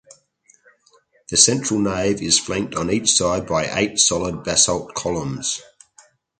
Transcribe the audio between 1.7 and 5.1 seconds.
nave is flanked on each side by eight solid basalt